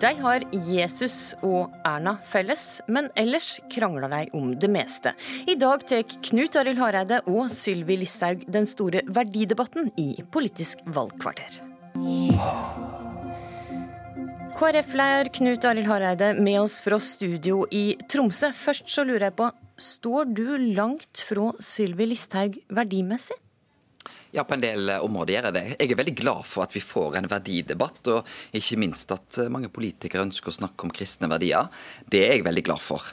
De 0.00 0.10
har 0.16 0.44
Jesus 0.64 1.34
og 1.44 1.74
Erna 1.84 2.14
felles, 2.24 2.80
men 2.88 3.10
ellers 3.20 3.58
krangler 3.68 4.08
de 4.08 4.20
om 4.38 4.54
det 4.56 4.70
meste. 4.72 5.12
I 5.44 5.58
dag 5.60 5.82
tar 5.84 6.06
Knut 6.30 6.56
Arild 6.56 6.80
Hareide 6.80 7.18
og 7.28 7.50
Sylvi 7.52 7.98
Listhaug 8.00 8.46
den 8.48 8.64
store 8.68 9.02
verdidebatten 9.12 9.90
i 10.00 10.14
Politisk 10.32 10.80
valgkvarter. 10.88 11.60
KrF-leder 14.56 15.28
Knut 15.36 15.68
Arild 15.68 15.92
Hareide 15.92 16.32
med 16.40 16.62
oss 16.62 16.78
fra 16.80 16.96
studio 16.96 17.66
i 17.68 17.92
Tromsø. 18.08 18.54
Først 18.56 18.88
så 18.88 19.04
lurer 19.04 19.28
jeg 19.28 19.36
på, 19.36 19.52
står 19.76 20.32
du 20.32 20.46
langt 20.80 21.26
fra 21.28 21.52
Sylvi 21.60 22.08
Listhaug 22.14 22.56
verdimessig? 22.72 23.36
Ja, 24.30 24.44
på 24.46 24.54
en 24.54 24.62
del 24.62 24.88
eh, 24.92 25.02
områder 25.02 25.34
gjør 25.34 25.46
jeg 25.48 25.54
det. 25.56 25.62
Jeg 25.74 25.90
er 25.90 25.98
veldig 25.98 26.14
glad 26.20 26.46
for 26.46 26.62
at 26.62 26.74
vi 26.76 26.82
får 26.84 27.16
en 27.18 27.28
verdidebatt, 27.30 28.10
og 28.14 28.28
ikke 28.54 28.78
minst 28.78 29.10
at 29.10 29.40
eh, 29.42 29.50
mange 29.50 29.72
politikere 29.74 30.22
ønsker 30.22 30.52
å 30.52 30.58
snakke 30.60 30.86
om 30.86 30.92
kristne 30.94 31.26
verdier. 31.32 31.66
Det 32.06 32.20
er 32.28 32.36
jeg 32.36 32.46
veldig 32.46 32.62
glad 32.68 32.84
for. 32.84 33.08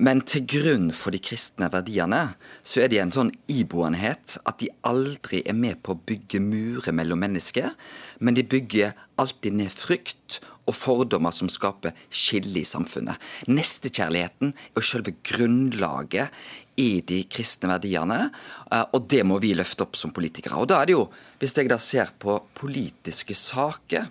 Men 0.00 0.22
til 0.26 0.46
grunn 0.48 0.88
for 0.96 1.12
de 1.14 1.20
kristne 1.22 1.68
verdiene, 1.70 2.22
så 2.64 2.80
er 2.80 2.88
det 2.90 3.02
en 3.02 3.12
sånn 3.12 3.34
iboenhet 3.52 4.38
at 4.40 4.58
de 4.62 4.72
aldri 4.88 5.42
er 5.44 5.58
med 5.58 5.82
på 5.84 5.92
å 5.92 6.00
bygge 6.08 6.40
murer 6.42 6.96
mellom 6.96 7.20
mennesker, 7.20 7.76
men 8.24 8.38
de 8.38 8.48
bygger 8.48 8.96
alltid 9.20 9.60
ned 9.60 9.70
frykt 9.70 10.40
og 10.64 10.76
fordommer 10.76 11.34
som 11.34 11.50
skaper 11.52 11.94
skille 12.08 12.62
i 12.62 12.68
samfunnet. 12.68 13.20
Nestekjærligheten 13.50 14.54
er 14.54 14.86
selve 14.86 15.14
grunnlaget 15.26 16.32
i 16.80 17.00
de 17.06 17.20
kristne 17.30 17.70
verdiene, 17.70 18.30
eh, 18.72 18.84
og 18.92 19.06
det 19.10 19.22
må 19.26 19.38
vi 19.42 19.54
løfte 19.54 19.84
opp 19.86 19.98
som 20.00 20.14
politikere. 20.14 20.58
Og 20.58 20.68
da 20.70 20.80
er 20.82 20.90
det 20.90 20.98
jo, 20.98 21.08
Hvis 21.38 21.56
jeg 21.56 21.68
da 21.68 21.78
ser 21.78 22.10
på 22.18 22.38
politiske 22.54 23.34
saker 23.34 24.06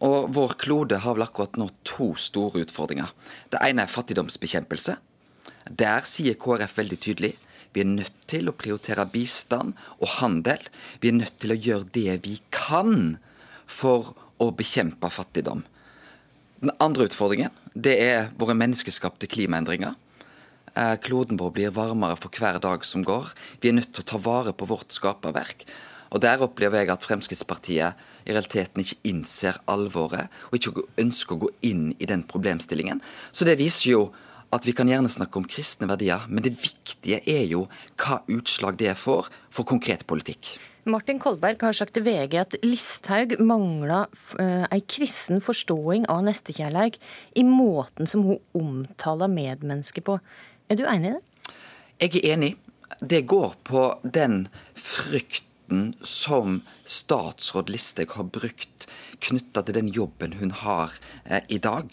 og 0.00 0.34
Vår 0.34 0.54
klode 0.58 0.98
har 0.98 1.14
vel 1.14 1.22
akkurat 1.22 1.56
nå 1.56 1.68
to 1.84 2.14
store 2.16 2.64
utfordringer. 2.64 3.08
Det 3.50 3.60
ene 3.60 3.82
er 3.82 3.86
fattigdomsbekjempelse. 3.86 4.96
Der 5.70 6.00
sier 6.04 6.34
KrF 6.34 6.76
veldig 6.76 6.98
tydelig 7.00 7.36
vi 7.72 7.84
er 7.84 7.90
nødt 7.90 8.16
til 8.30 8.50
å 8.50 8.56
prioritere 8.56 9.06
bistand 9.10 9.76
og 10.00 10.16
handel. 10.18 10.62
Vi 11.02 11.10
er 11.10 11.18
nødt 11.20 11.36
til 11.38 11.54
å 11.54 11.58
gjøre 11.58 11.92
det 11.94 12.16
vi 12.24 12.40
kan 12.54 13.20
for 13.70 14.14
å 14.40 14.50
bekjempe 14.56 15.10
fattigdom. 15.12 15.64
Den 16.60 16.72
andre 16.82 17.06
utfordringen 17.08 17.52
det 17.74 17.96
er 18.02 18.30
våre 18.40 18.56
menneskeskapte 18.58 19.28
klimaendringer. 19.30 19.94
Eh, 20.74 20.96
kloden 21.02 21.38
vår 21.40 21.52
blir 21.54 21.74
varmere 21.74 22.18
for 22.18 22.32
hver 22.34 22.58
dag 22.62 22.84
som 22.86 23.04
går. 23.06 23.30
Vi 23.60 23.70
er 23.70 23.78
nødt 23.78 23.92
til 23.94 24.04
å 24.04 24.10
ta 24.12 24.20
vare 24.22 24.52
på 24.52 24.68
vårt 24.70 24.92
skaperverk. 24.94 25.64
Og 26.10 26.20
Der 26.20 26.42
opplever 26.42 26.80
jeg 26.80 26.90
at 26.90 27.04
Fremskrittspartiet 27.06 27.94
i 28.26 28.32
realiteten 28.32 28.82
ikke 28.82 28.98
innser 29.06 29.60
alvoret, 29.70 30.26
og 30.50 30.58
ikke 30.58 30.82
ønsker 30.98 31.36
å 31.36 31.42
gå 31.44 31.50
inn 31.62 31.94
i 31.98 32.06
den 32.06 32.24
problemstillingen. 32.26 33.00
Så 33.30 33.46
det 33.46 33.58
viser 33.58 33.92
jo 33.92 34.02
at 34.50 34.66
vi 34.66 34.74
kan 34.74 34.90
gjerne 34.90 35.10
snakke 35.10 35.38
om 35.38 35.46
kristne 35.46 35.86
verdier, 35.86 36.26
men 36.28 36.42
det 36.42 36.58
viktige 36.58 37.20
er 37.22 37.46
jo 37.46 37.68
hva 37.94 38.24
utslag 38.26 38.76
det 38.76 38.96
får 38.98 39.30
for 39.54 39.64
konkret 39.64 40.02
politikk. 40.10 40.58
Martin 40.88 41.18
Kolberg 41.20 41.60
har 41.60 41.76
sagt 41.76 41.92
til 41.96 42.06
VG 42.06 42.36
at 42.40 42.54
Listhaug 42.64 43.34
mangla 43.44 44.06
uh, 44.40 44.64
ei 44.72 44.80
kristen 44.88 45.42
forståing 45.44 46.06
av 46.12 46.22
nestekjærleik 46.24 46.96
i 47.36 47.44
måten 47.44 48.08
som 48.08 48.24
hun 48.24 48.40
omtaler 48.56 49.28
medmennesker 49.28 50.04
på. 50.06 50.16
Er 50.72 50.80
du 50.80 50.86
enig 50.88 51.12
i 51.12 51.18
det? 51.18 51.58
Jeg 52.00 52.22
er 52.22 52.32
enig. 52.34 52.50
Det 53.00 53.26
går 53.28 53.58
på 53.64 53.84
den 54.02 54.46
frykten 54.74 55.92
som 56.02 56.62
statsråd 56.88 57.68
Listhaug 57.70 58.16
har 58.16 58.30
brukt 58.32 58.88
knytta 59.20 59.62
til 59.66 59.76
den 59.76 59.92
jobben 59.92 60.38
hun 60.40 60.54
har 60.64 60.96
eh, 61.26 61.44
i 61.52 61.60
dag. 61.60 61.92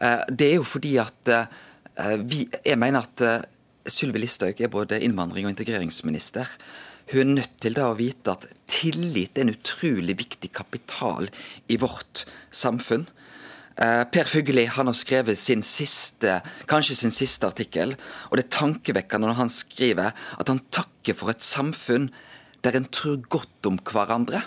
Eh, 0.00 0.24
det 0.32 0.48
er 0.48 0.56
jo 0.58 0.66
fordi 0.66 0.96
at 1.02 1.36
vi, 2.26 2.48
Jeg 2.64 2.78
mener 2.78 3.06
at 3.06 3.46
Sylvi 3.86 4.18
Listhaug 4.18 4.60
er 4.60 4.68
både 4.72 4.98
innvandring- 4.98 5.46
og 5.46 5.52
integreringsminister. 5.54 6.48
Hun 7.12 7.20
er 7.20 7.34
nødt 7.42 7.58
til 7.60 7.76
da 7.76 7.90
å 7.90 7.98
vite 7.98 8.32
at 8.32 8.46
tillit 8.70 9.36
er 9.36 9.44
en 9.44 9.52
utrolig 9.52 10.16
viktig 10.22 10.50
kapital 10.56 11.28
i 11.68 11.76
vårt 11.80 12.24
samfunn. 12.54 13.04
Eh, 13.76 14.04
per 14.08 14.30
Fugelli 14.30 14.64
han 14.70 14.88
har 14.88 14.96
skrevet 14.96 15.38
sin 15.38 15.62
siste, 15.66 16.38
kanskje 16.70 16.96
sin 16.96 17.12
siste 17.12 17.46
artikkel. 17.46 17.96
og 18.30 18.36
Det 18.36 18.44
er 18.46 18.56
tankevekkende 18.58 19.28
når 19.28 19.40
han 19.42 19.50
skriver 19.50 20.12
at 20.38 20.48
han 20.48 20.62
takker 20.70 21.14
for 21.14 21.30
et 21.30 21.42
samfunn 21.42 22.10
der 22.62 22.76
en 22.76 22.88
tror 22.88 23.20
godt 23.28 23.66
om 23.66 23.78
hverandre. 23.78 24.44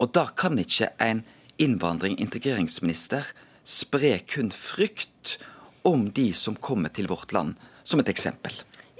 Og 0.00 0.12
da 0.12 0.26
kan 0.26 0.58
ikke 0.58 0.90
en 0.98 1.24
innvandring- 1.58 2.18
integreringsminister 2.18 3.30
spre 3.64 4.18
kun 4.26 4.50
frykt 4.50 5.38
om 5.84 6.10
de 6.10 6.32
som 6.32 6.56
kommer 6.56 6.88
til 6.88 7.06
vårt 7.06 7.32
land, 7.32 7.54
som 7.84 8.00
et 8.00 8.08
eksempel. 8.08 8.52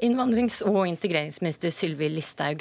Innvandrings- 0.04 0.62
og 0.66 0.84
integreringsminister 0.88 1.70
Sylvi 1.70 2.08
Listhaug. 2.08 2.60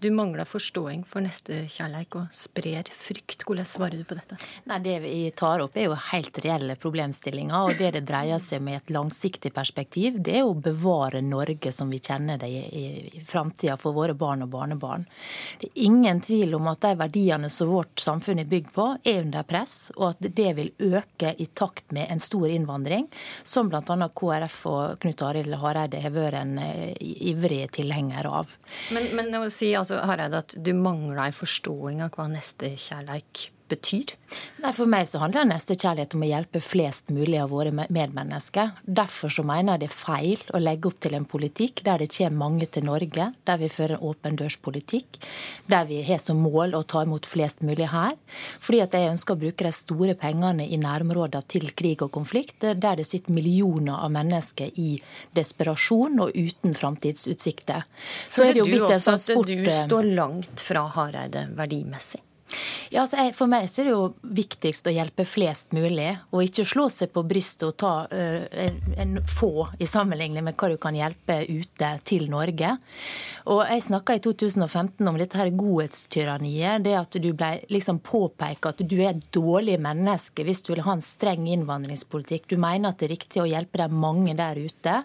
Du 0.00 0.10
mangler 0.10 0.44
forståing 0.48 1.02
for 1.04 1.20
nestekjærleik 1.20 2.14
og 2.16 2.30
sprer 2.32 2.88
frykt. 2.88 3.42
Hvordan 3.44 3.66
svarer 3.68 3.98
du 4.00 4.04
på 4.08 4.16
dette? 4.16 4.38
Nei, 4.64 4.78
Det 4.80 4.94
vi 5.02 5.30
tar 5.36 5.60
opp 5.60 5.74
er 5.76 5.90
jo 5.90 5.96
helt 6.06 6.38
reelle 6.40 6.76
problemstillinger. 6.80 7.68
og 7.68 7.76
Det 7.76 7.90
det 7.92 8.06
dreier 8.08 8.38
seg 8.40 8.62
med 8.64 8.78
et 8.78 8.90
langsiktig 8.90 9.52
perspektiv, 9.52 10.16
det 10.16 10.38
er 10.38 10.48
å 10.48 10.54
bevare 10.54 11.20
Norge 11.20 11.72
som 11.72 11.90
vi 11.92 11.98
kjenner 12.00 12.38
det 12.40 12.48
i, 12.48 12.62
i 13.20 13.24
framtida 13.28 13.76
for 13.76 13.92
våre 13.92 14.14
barn 14.14 14.46
og 14.46 14.48
barnebarn. 14.48 15.04
Det 15.60 15.68
er 15.68 15.84
ingen 15.84 16.22
tvil 16.24 16.56
om 16.56 16.72
at 16.72 16.80
de 16.80 16.94
verdiene 16.96 17.50
som 17.52 17.68
vårt 17.68 18.00
samfunn 18.00 18.40
er 18.40 18.48
bygd 18.48 18.72
på, 18.72 18.88
er 19.04 19.20
under 19.20 19.44
press, 19.44 19.92
og 19.98 20.14
at 20.14 20.30
det 20.32 20.56
vil 20.56 20.72
øke 20.78 21.34
i 21.36 21.46
takt 21.52 21.92
med 21.92 22.08
en 22.08 22.24
stor 22.24 22.48
innvandring, 22.48 23.10
som 23.44 23.68
bl.a. 23.68 23.84
KrF 23.84 24.58
og 24.72 24.98
Knut 25.04 25.26
Arild 25.28 25.60
Hareide 25.60 26.00
har 26.00 26.16
vært 26.16 26.40
en 26.40 26.56
uh, 26.56 26.96
ivrig 27.04 27.66
tilhenger 27.76 28.32
av. 28.32 28.56
Men, 28.96 29.12
men 29.12 29.42
å 29.42 29.44
si 29.52 29.74
altså 29.76 29.89
altså, 29.90 30.06
Hareide, 30.06 30.42
at 30.44 30.54
du 30.56 30.72
mangler 30.76 31.24
en 31.26 31.36
forståing 31.36 32.02
av 32.04 32.14
hva 32.14 32.28
nestekjærleik 32.30 33.50
betyr? 33.70 34.16
Nei, 34.62 34.72
For 34.76 34.88
meg 34.90 35.08
så 35.10 35.20
handler 35.22 35.48
nestekjærlighet 35.48 36.14
om 36.14 36.24
å 36.24 36.28
hjelpe 36.28 36.62
flest 36.62 37.10
mulig 37.14 37.38
av 37.40 37.50
våre 37.52 37.72
medmennesker. 37.74 38.76
Derfor 38.84 39.32
så 39.32 39.44
mener 39.46 39.74
jeg 39.74 39.82
det 39.82 39.88
er 39.88 39.96
feil 39.96 40.44
å 40.54 40.60
legge 40.62 40.90
opp 40.90 41.00
til 41.02 41.16
en 41.18 41.26
politikk 41.28 41.82
der 41.86 42.02
det 42.02 42.10
kommer 42.14 42.38
mange 42.44 42.68
til 42.70 42.86
Norge, 42.86 43.30
der 43.48 43.60
vi 43.60 43.70
fører 43.72 43.96
en 43.96 44.06
åpen 44.10 44.38
dørs-politikk, 44.38 45.18
der 45.70 45.88
vi 45.90 46.00
har 46.06 46.22
som 46.22 46.40
mål 46.44 46.76
å 46.78 46.84
ta 46.86 47.04
imot 47.06 47.28
flest 47.28 47.64
mulig 47.66 47.90
her. 47.92 48.14
Fordi 48.62 48.82
at 48.84 48.96
jeg 48.96 49.12
ønsker 49.14 49.36
å 49.36 49.42
bruke 49.42 49.66
de 49.66 49.74
store 49.74 50.16
pengene 50.20 50.66
i 50.66 50.78
nærområdene 50.80 51.50
til 51.50 51.70
krig 51.76 52.04
og 52.06 52.12
konflikt, 52.14 52.60
der 52.62 53.00
det 53.00 53.08
sitter 53.08 53.34
millioner 53.34 54.04
av 54.04 54.14
mennesker 54.14 54.70
i 54.80 54.92
desperasjon 55.36 56.20
og 56.26 56.34
uten 56.36 56.76
framtidsutsikter. 56.76 57.86
Så 58.30 58.46
er 58.46 58.54
det 58.54 58.64
jo 58.64 58.70
blitt 58.70 58.90
en 58.90 59.06
sånn 59.10 59.22
sport 59.22 59.50
du 59.50 59.70
står 59.74 60.12
langt 60.14 60.64
fra 60.64 60.86
Hareide 60.94 61.48
verdimessig? 61.56 62.22
Ja, 62.90 63.04
altså 63.04 63.28
For 63.36 63.50
meg 63.50 63.68
er 63.68 63.86
det 63.86 63.92
jo 63.92 64.12
viktigst 64.22 64.88
å 64.88 64.94
hjelpe 64.94 65.26
flest 65.28 65.74
mulig, 65.76 66.10
og 66.34 66.44
ikke 66.44 66.66
slå 66.66 66.88
seg 66.92 67.12
på 67.14 67.24
brystet 67.26 67.68
og 67.68 67.76
ta 67.80 67.92
uh, 68.10 68.46
en, 68.64 68.80
en, 68.96 69.16
få 69.30 69.68
i 69.78 69.88
sammenligning 69.88 70.44
med 70.46 70.56
hva 70.58 70.70
du 70.72 70.76
kan 70.80 70.96
hjelpe 70.96 71.42
ute 71.48 71.90
til 72.08 72.28
Norge. 72.32 72.74
Og 73.50 73.62
Jeg 73.70 73.84
snakka 73.86 74.16
i 74.16 74.22
2015 74.24 75.08
om 75.08 75.18
dette 75.18 75.38
her 75.38 75.52
godhetstyranniet. 75.54 76.84
Det 76.84 76.96
at 76.98 77.18
du 77.22 77.30
ble 77.36 77.50
liksom 77.72 78.00
påpeka 78.04 78.72
at 78.74 78.82
du 78.84 78.96
er 79.00 79.14
et 79.14 79.28
dårlig 79.34 79.78
menneske 79.82 80.44
hvis 80.46 80.62
du 80.66 80.72
vil 80.74 80.84
ha 80.86 80.96
en 80.96 81.04
streng 81.04 81.48
innvandringspolitikk. 81.50 82.48
Du 82.50 82.56
mener 82.60 82.90
at 82.90 83.00
det 83.00 83.08
er 83.08 83.14
riktig 83.14 83.42
å 83.42 83.48
hjelpe 83.48 83.80
de 83.80 83.88
mange 83.90 84.34
der 84.38 84.58
ute, 84.60 85.00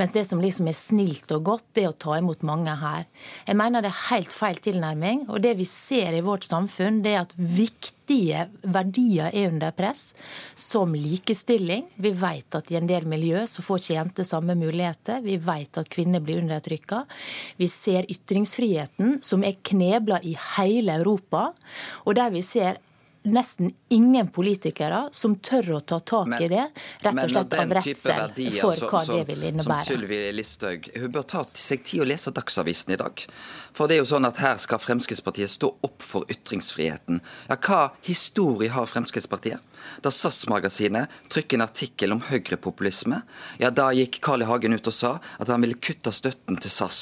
mens 0.00 0.14
det 0.14 0.24
som 0.28 0.42
liksom 0.42 0.68
er 0.70 0.78
snilt 0.78 1.30
og 1.34 1.44
godt, 1.50 1.66
det 1.76 1.84
er 1.84 1.92
å 1.92 1.98
ta 2.06 2.18
imot 2.18 2.44
mange 2.46 2.72
her. 2.80 3.06
Jeg 3.48 3.58
mener 3.58 3.84
det 3.84 3.90
er 3.92 4.02
helt 4.08 4.32
feil 4.32 4.60
tilnærming. 4.62 5.26
og 5.28 5.42
det 5.44 5.54
vi 5.58 5.66
ser 5.68 6.14
i 6.14 6.22
vårt 6.24 6.46
samfunn 6.46 6.83
samfunn, 6.84 7.02
det 7.02 7.14
er 7.14 7.22
at 7.24 7.34
viktige 7.36 8.48
verdier 8.62 9.30
er 9.32 9.50
under 9.50 9.72
press, 9.72 10.14
som 10.54 10.94
likestilling. 10.94 11.86
Vi 11.96 12.10
vet 12.12 12.54
at 12.54 12.70
i 12.70 12.76
en 12.76 12.86
del 12.86 13.06
miljø 13.06 13.46
så 13.46 13.62
får 13.62 13.80
ikke 13.80 13.94
jenter 13.94 14.24
samme 14.24 14.54
muligheter. 14.54 15.22
Vi 15.22 15.36
vet 15.36 15.78
at 15.78 15.88
kvinner 15.88 16.20
blir 16.20 16.42
undertrykka. 16.42 17.04
Vi 17.56 17.68
ser 17.68 18.06
ytringsfriheten, 18.08 19.22
som 19.22 19.44
er 19.44 19.60
knebla 19.62 20.20
i 20.22 20.36
hele 20.56 20.98
Europa, 20.98 21.52
og 22.04 22.14
der 22.16 22.30
vi 22.30 22.42
ser 22.42 22.78
nesten 23.24 23.70
ingen 23.88 24.28
politikere 24.28 25.08
som 25.16 25.36
tør 25.40 25.78
å 25.78 25.80
ta 25.80 25.98
tak 26.00 26.28
men, 26.28 26.42
i 26.44 26.48
det, 26.52 26.64
rett 27.04 27.20
og 27.22 27.30
slett 27.32 27.54
av 27.56 27.74
redsel 27.78 28.34
for 28.58 28.86
hva 28.90 29.02
som, 29.06 29.16
det 29.16 29.28
vil 29.30 29.46
innebære. 29.50 29.84
Som 29.84 29.88
Sylvi 29.88 30.18
Listhaug, 30.36 30.88
hun 31.00 31.12
bør 31.14 31.26
ta 31.32 31.44
seg 31.56 31.84
tid 31.88 32.04
å 32.04 32.08
lese 32.08 32.32
Dagsavisen 32.36 32.94
i 32.94 32.98
dag. 33.00 33.24
For 33.74 33.90
det 33.90 33.96
er 33.96 34.02
jo 34.04 34.10
sånn 34.12 34.28
at 34.28 34.40
her 34.42 34.58
skal 34.62 34.82
Fremskrittspartiet 34.82 35.50
stå 35.50 35.72
opp 35.86 36.04
for 36.04 36.28
ytringsfriheten. 36.30 37.22
Ja, 37.48 37.56
hva 37.56 37.80
historie 38.06 38.70
har 38.74 38.90
Fremskrittspartiet? 38.90 39.64
Da 40.04 40.12
SAS-magasinet 40.12 41.12
trykker 41.32 41.58
en 41.58 41.66
artikkel 41.66 42.14
om 42.14 42.22
høyrepopulisme, 42.28 43.22
ja, 43.58 43.72
da 43.72 43.88
gikk 43.96 44.20
Carl 44.24 44.44
I. 44.44 44.50
Hagen 44.50 44.76
ut 44.76 44.90
og 44.90 44.94
sa 44.94 45.16
at 45.40 45.48
han 45.48 45.64
ville 45.64 45.80
kutte 45.80 46.12
støtten 46.12 46.60
til 46.60 46.70
SAS. 46.70 47.00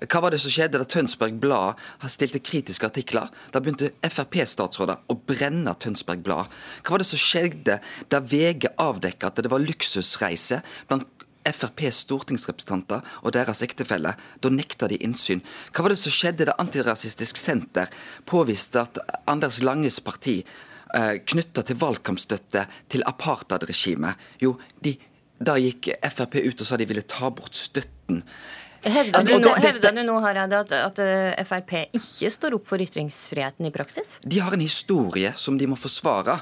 Hva 0.00 0.22
var 0.24 0.32
det 0.32 0.40
som 0.40 0.52
skjedde 0.52 0.80
da 0.80 0.86
Tønsberg 0.88 1.36
Blad 1.42 1.80
stilte 2.08 2.40
kritiske 2.40 2.88
artikler? 2.88 3.28
Da 3.52 3.60
begynte 3.60 3.92
Frp-statsråder 4.00 5.02
å 5.12 5.16
brenne 5.28 5.74
Tønsberg 5.76 6.22
Blad. 6.24 6.48
Hva 6.80 6.94
var 6.94 7.04
det 7.04 7.10
som 7.10 7.20
skjedde 7.20 7.80
da 8.08 8.20
VG 8.24 8.70
avdekket 8.80 9.28
at 9.28 9.42
det 9.44 9.52
var 9.52 9.60
luksusreise 9.64 10.62
blant 10.88 11.08
FrPs 11.44 12.02
stortingsrepresentanter 12.04 13.04
og 13.24 13.34
deres 13.34 13.62
ektefelle. 13.64 14.12
Da 14.40 14.52
nekta 14.52 14.88
de 14.90 14.98
innsyn. 15.04 15.40
Hva 15.72 15.84
var 15.84 15.94
det 15.94 16.00
som 16.02 16.14
skjedde 16.14 16.48
da 16.48 16.56
Antirasistisk 16.60 17.40
Senter 17.40 17.92
påviste 18.28 18.82
at 18.82 19.00
Anders 19.30 19.60
Langes 19.64 20.00
parti 20.04 20.40
eh, 20.40 21.14
knytta 21.24 21.64
til 21.66 21.80
valgkampstøtte 21.80 22.66
til 22.92 23.04
apartheidregimet? 23.08 24.20
Jo, 24.44 24.56
de, 24.84 24.96
da 25.40 25.56
gikk 25.60 25.92
Frp 26.12 26.40
ut 26.44 26.60
og 26.60 26.68
sa 26.68 26.80
de 26.80 26.88
ville 26.88 27.08
ta 27.08 27.32
bort 27.32 27.56
støtten. 27.56 28.20
Hevder 28.80 29.24
du, 29.26 29.34
nå, 29.42 29.50
hevder 29.60 29.92
du 29.92 30.00
nå 30.08 30.14
Harald, 30.24 30.54
at, 30.56 30.72
at 30.72 31.00
eh, 31.04 31.42
Frp 31.44 31.74
ikke 31.96 32.30
står 32.32 32.56
opp 32.56 32.68
for 32.70 32.80
ytringsfriheten 32.80 33.68
i 33.68 33.72
praksis? 33.74 34.14
De 34.24 34.40
har 34.40 34.56
en 34.56 34.64
historie 34.64 35.32
som 35.36 35.58
de 35.60 35.68
må 35.68 35.76
forsvare. 35.76 36.38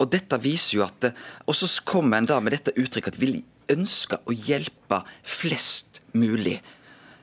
Og 0.00 0.10
dette 0.12 0.36
viser 0.40 0.78
jo 0.78 0.84
at 0.84 1.08
eh, 1.08 1.24
Og 1.48 1.56
så 1.56 1.70
kommer 1.88 2.20
en 2.20 2.28
da 2.28 2.40
med 2.44 2.56
dette 2.56 2.76
uttrykket 2.76 3.16
at 3.16 3.20
vi 3.22 3.40
ønsker 3.72 4.20
å 4.28 4.34
hjelpe 4.34 5.00
flest 5.24 6.02
mulig. 6.12 6.58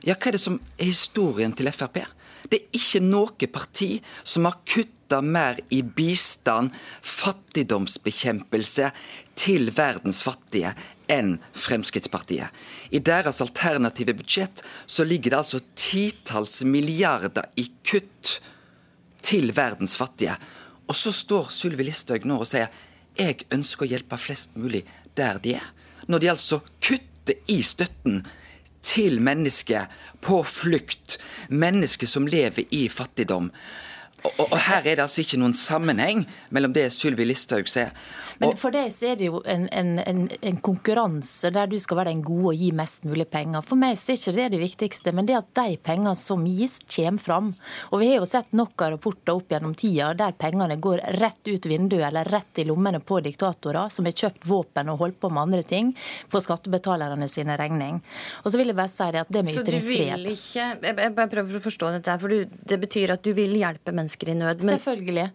Ja, 0.02 0.14
hva 0.14 0.30
er 0.30 0.38
det 0.38 0.42
som 0.42 0.58
er 0.78 0.90
historien 0.90 1.54
til 1.54 1.70
Frp? 1.74 2.02
Det 2.48 2.62
er 2.62 2.78
ikke 2.78 3.02
noe 3.04 3.48
parti 3.52 3.98
som 4.26 4.46
har 4.48 4.58
kutta 4.66 5.20
mer 5.22 5.58
i 5.74 5.82
bistand, 5.82 6.72
fattigdomsbekjempelse 7.02 8.92
til 9.38 9.70
verdens 9.74 10.22
fattige 10.26 10.72
enn 11.08 11.38
Fremskrittspartiet. 11.56 12.52
I 12.90 13.00
deres 13.04 13.40
alternative 13.44 14.14
budsjett 14.18 14.62
så 14.86 15.04
ligger 15.04 15.32
det 15.32 15.40
altså 15.40 15.60
titalls 15.74 16.60
milliarder 16.64 17.48
i 17.56 17.68
kutt 17.86 18.38
til 19.24 19.52
verdens 19.56 19.96
fattige. 19.98 20.36
Og 20.88 20.96
så 20.96 21.12
står 21.12 21.50
Sylvi 21.52 21.88
Listhaug 21.88 22.28
nå 22.28 22.40
og 22.42 22.48
sier 22.48 22.68
jeg 23.18 23.48
ønsker 23.50 23.84
å 23.84 23.90
hjelpe 23.90 24.18
flest 24.20 24.54
mulig 24.56 24.84
der 25.18 25.40
de 25.42 25.56
er. 25.58 25.64
Når 26.06 26.22
de 26.22 26.30
altså 26.32 26.60
kutter 26.78 27.40
i 27.50 27.58
støtten 27.66 28.22
til 28.84 29.18
mennesker 29.20 29.88
på 30.24 30.40
flukt, 30.46 31.18
mennesker 31.50 32.08
som 32.08 32.28
lever 32.30 32.68
i 32.74 32.86
fattigdom. 32.88 33.50
Og, 34.26 34.32
og, 34.48 34.56
her 34.58 34.82
er 34.82 34.98
det 34.98 35.04
altså 35.04 35.22
ikke 35.22 35.38
noen 35.38 35.54
sammenheng 35.54 36.24
mellom 36.54 36.72
det 36.74 36.88
Sylvi 36.94 37.26
Listhaug 37.28 37.68
sier. 37.70 37.92
Men 38.38 38.54
For 38.58 38.74
deg 38.74 38.90
så 38.94 39.12
er 39.12 39.18
det 39.18 39.26
jo 39.26 39.40
en, 39.50 39.66
en, 39.74 39.96
en, 39.98 40.20
en, 40.30 40.58
konkurranse 40.62 41.50
der 41.54 41.70
du 41.70 41.74
skal 41.82 41.98
være 42.00 42.12
den 42.12 42.22
gode 42.26 42.52
og 42.52 42.60
gi 42.60 42.68
mest 42.76 43.06
mulig 43.06 43.26
penger. 43.30 43.64
For 43.66 43.78
meg 43.78 43.96
så 43.98 44.12
er 44.14 44.20
ikke 44.20 44.34
det 44.36 44.48
det 44.54 44.60
viktigste, 44.62 45.14
men 45.14 45.26
det 45.26 45.38
at 45.38 45.48
de 45.58 45.78
pengene 45.82 46.14
som 46.18 46.44
gis, 46.46 46.78
kommer 46.86 47.22
fram. 47.22 47.48
Og 47.90 48.02
vi 48.02 48.12
har 48.12 48.20
jo 48.20 48.28
sett 48.30 48.54
nok 48.54 48.84
av 48.86 48.94
rapporter 48.94 49.34
opp 49.34 49.50
gjennom 49.50 49.74
tida 49.78 50.12
der 50.18 50.36
pengene 50.38 50.78
går 50.82 51.02
rett 51.18 51.50
ut 51.50 51.66
vinduet 51.66 52.06
eller 52.08 52.30
rett 52.30 52.62
i 52.62 52.66
lommene 52.68 53.02
på 53.02 53.18
diktatorer 53.26 53.90
som 53.92 54.06
har 54.06 54.14
kjøpt 54.14 54.46
våpen 54.46 54.92
og 54.92 55.02
holdt 55.02 55.18
på 55.22 55.32
med 55.32 55.48
andre 55.48 55.64
ting 55.66 55.90
på 56.30 56.42
skattebetalerne 56.42 57.26
sine 57.30 57.58
regning. 57.58 57.98
Og 58.44 58.52
så 58.52 58.60
vil 58.60 58.70
jeg 58.70 58.78
bare 58.78 58.92
si 58.92 59.10
det 59.14 59.24
at 59.24 59.34
det 59.34 59.44
med 59.46 59.58
ytringsfrihet 59.62 60.14
Så 60.14 60.22
du 60.22 60.28
vil 60.28 60.38
ikke 60.38 60.68
Jeg 60.88 61.14
bare 61.16 61.30
prøver 61.32 61.58
å 61.58 61.64
forstå 61.66 61.90
dette, 61.96 62.14
her, 62.14 62.22
for 62.22 62.70
det 62.72 62.80
betyr 62.86 63.16
at 63.16 63.26
du 63.26 63.34
vil 63.34 63.58
hjelpe 63.58 63.94
mennesker 63.94 64.07
i 64.28 64.34
nød, 64.34 64.62
men 64.64 64.74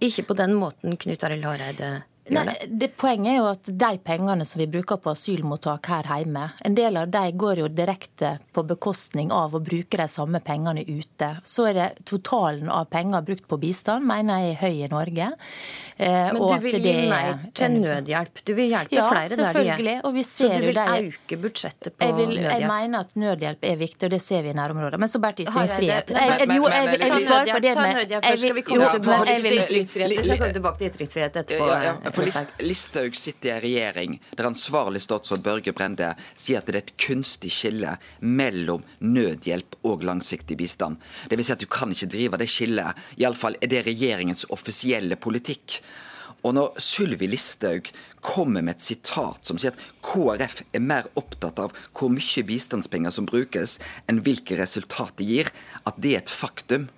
ikke 0.02 0.24
på 0.24 0.34
den 0.34 0.54
måten 0.54 0.98
Knut 0.98 1.24
Arild 1.24 1.44
Hareide 1.46 2.02
Nei, 2.32 2.54
det 2.68 2.94
Poenget 2.96 3.34
er 3.34 3.40
jo 3.42 3.48
at 3.50 3.68
de 3.68 3.98
pengene 4.00 4.46
som 4.48 4.62
vi 4.62 4.68
bruker 4.72 4.96
på 5.02 5.12
asylmottak 5.12 5.90
her 5.92 6.08
hjemme, 6.08 6.46
en 6.64 6.76
del 6.78 6.96
av 7.02 7.10
de 7.12 7.24
går 7.36 7.60
jo 7.60 7.68
direkte 7.68 8.38
på 8.56 8.64
bekostning 8.70 9.32
av 9.36 9.56
å 9.58 9.60
bruke 9.64 10.00
de 10.00 10.06
samme 10.08 10.40
pengene 10.46 10.86
ute. 10.88 11.30
Så 11.44 11.66
er 11.68 11.76
det 11.76 11.88
totalen 12.08 12.70
av 12.72 12.88
penger 12.94 13.26
brukt 13.28 13.48
på 13.50 13.60
bistand, 13.60 14.08
mener 14.08 14.40
jeg 14.40 14.54
er 14.54 14.62
høy 14.62 14.86
i 14.86 14.90
Norge. 14.94 15.28
Eh, 15.98 16.30
Men 16.32 16.40
du 16.40 16.64
vil 16.64 16.80
gi 16.80 16.94
nei 17.12 17.24
til 17.60 17.76
nødhjelp? 17.82 18.44
Du 18.48 18.54
vil 18.56 18.72
hjelpe 18.72 18.96
ja, 18.96 19.10
flere 19.12 19.28
der 19.28 19.36
de 19.36 19.44
er? 19.44 19.52
selvfølgelig. 19.58 19.98
Og 20.08 20.16
vi 20.16 20.24
ser 20.30 20.48
så 20.48 20.62
du 20.62 20.68
vil 20.70 20.80
de, 20.80 21.12
øke 21.12 21.40
budsjettet 21.44 21.98
på 21.98 22.08
jeg 22.08 22.18
vil, 22.22 22.32
nødhjelp? 22.38 22.56
Jeg 22.56 22.72
mener 22.72 23.04
at 23.04 23.14
nødhjelp 23.26 23.68
er 23.74 23.78
viktig, 23.84 24.08
og 24.08 24.16
det 24.16 24.22
ser 24.24 24.48
vi 24.48 24.54
i 24.54 24.58
nærområdet. 24.62 25.02
Men 25.04 25.12
så 25.12 25.20
bare 25.20 25.40
til 25.42 25.52
ytringsfrihet. 25.52 26.16
Jo, 26.16 26.72
jeg 26.72 26.88
vil 27.04 27.28
svare 27.28 27.52
på 27.52 27.62
det 27.68 27.76
med 27.82 28.00
nødhjelp 28.00 28.32
først. 28.32 28.48
Skal 28.48 28.56
vi 28.56 28.66
komme 30.40 30.54
tilbake 30.56 30.80
til 30.80 30.92
ytringsfrihet 30.94 31.44
etterpå? 31.44 32.13
For 32.14 32.26
List, 32.28 32.54
Listhaug 32.60 33.16
sitter 33.18 33.50
i 33.50 33.54
en 33.56 33.62
regjering 33.64 34.20
der 34.38 34.46
ansvarlig 34.46 35.02
statsråd 35.02 35.42
Børge 35.42 35.74
Brende 35.74 36.12
sier 36.38 36.60
at 36.60 36.70
det 36.70 36.76
er 36.76 36.84
et 36.84 36.94
kunstig 37.02 37.50
skille 37.56 37.96
mellom 38.22 38.84
nødhjelp 39.02 39.80
og 39.90 40.06
langsiktig 40.06 40.60
bistand. 40.60 41.02
Det 41.30 41.40
vil 41.40 41.48
si 41.48 41.56
at 41.56 41.64
du 41.64 41.66
kan 41.66 41.90
ikke 41.96 42.12
drive 42.14 42.38
det 42.38 42.50
skillet. 42.54 43.02
Iallfall 43.18 43.58
er 43.62 43.72
det 43.74 43.86
regjeringens 43.90 44.46
offisielle 44.54 45.18
politikk. 45.18 45.80
Og 46.44 46.54
når 46.54 46.78
Sylvi 46.84 47.32
Listhaug 47.32 47.90
kommer 48.22 48.62
med 48.62 48.78
et 48.78 48.86
sitat 48.92 49.48
som 49.48 49.58
sier 49.58 49.74
at 49.74 49.86
KrF 50.06 50.62
er 50.70 50.86
mer 50.86 51.10
opptatt 51.20 51.66
av 51.66 51.74
hvor 51.96 52.14
mye 52.14 52.46
bistandspenger 52.46 53.16
som 53.16 53.26
brukes, 53.26 53.80
enn 54.06 54.22
hvilke 54.22 54.60
resultat 54.60 55.18
det 55.18 55.32
gir, 55.32 55.54
at 55.88 55.98
det 55.98 56.14
er 56.14 56.22
et 56.22 56.38
faktum, 56.44 56.92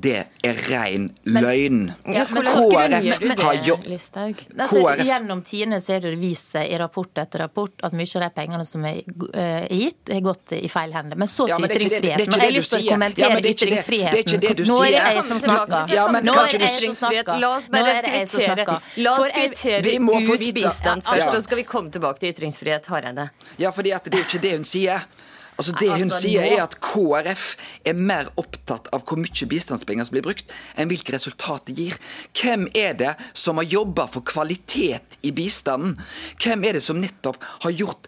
det 0.00 0.18
er 0.44 0.60
ren 0.68 1.08
løgn. 1.24 1.80
Ja, 2.06 2.24
KrF 2.28 3.42
har 3.42 3.58
jo 3.66 3.76
altså, 3.78 4.82
Gjennom 5.04 5.42
tidene 5.46 5.80
ser 5.82 6.02
det 6.04 6.14
vist 6.20 6.54
seg 6.54 6.70
i 6.72 6.78
rapport 6.80 7.18
etter 7.18 7.44
rapport 7.44 7.84
at 7.86 7.96
mye 7.96 8.08
av 8.18 8.24
de 8.24 8.30
pengene 8.36 8.66
som 8.68 8.84
er 8.88 9.00
uh, 9.02 9.66
gitt, 9.70 10.12
har 10.12 10.24
gått 10.24 10.54
i 10.58 10.70
feil 10.72 10.94
hender. 10.94 11.18
Men 11.18 11.30
så 11.30 11.48
til 11.48 11.54
ja, 11.54 11.70
ytringsfriheten. 11.70 12.34
Jeg 12.38 12.44
har 12.44 12.54
lyst 12.56 12.74
til 12.74 12.86
å 12.86 12.92
kommentere 12.94 13.38
ja, 13.38 13.54
ytringsfriheten. 13.54 14.64
Nå 14.68 14.80
er 14.86 14.96
det 14.96 15.04
jeg 15.04 15.24
som 15.30 15.42
snakker. 15.46 15.94
Ja, 15.94 16.08
Nå 16.12 16.36
er 16.42 16.50
det 16.52 16.64
jeg 16.64 16.82
som 16.86 16.98
snakker. 17.02 17.32
La 17.42 17.54
oss 17.56 17.70
bare 17.72 17.96
prioritere, 18.02 18.80
La 19.04 19.14
oss 19.14 19.32
prioritere 19.32 19.96
ut 19.98 20.46
bistand 20.58 21.06
først, 21.06 21.32
så 21.34 21.46
skal 21.46 21.62
vi 21.62 21.66
komme 21.68 21.94
tilbake 21.94 22.22
til 22.22 22.34
ytringsfrihet, 22.34 22.92
Hareide. 22.92 23.30
Ja, 23.60 23.72
fordi 23.74 23.94
det 24.04 24.14
er 24.14 24.22
jo 24.22 24.28
ikke 24.28 24.44
det 24.44 24.54
hun 24.58 24.68
sier. 24.68 25.08
Altså 25.58 25.72
Det 25.74 25.88
hun 25.90 26.06
altså, 26.06 26.20
sier, 26.22 26.44
er 26.46 26.60
at 26.62 26.76
KrF 26.78 27.46
er 27.90 27.98
mer 27.98 28.28
opptatt 28.38 28.86
av 28.94 29.02
hvor 29.02 29.18
mye 29.18 29.48
bistandspenger 29.50 30.06
som 30.06 30.14
blir 30.14 30.26
brukt, 30.28 30.52
enn 30.78 30.86
hvilke 30.90 31.16
resultat 31.16 31.66
det 31.66 31.74
gir. 31.80 31.96
Hvem 32.38 32.68
er 32.78 32.94
det 33.00 33.16
som 33.34 33.58
har 33.58 33.66
jobba 33.66 34.06
for 34.12 34.22
kvalitet 34.22 35.18
i 35.26 35.32
bistanden? 35.34 35.96
Hvem 36.38 36.62
er 36.62 36.78
det 36.78 36.84
som 36.86 37.02
nettopp 37.02 37.42
har 37.64 37.74
gjort 37.74 38.06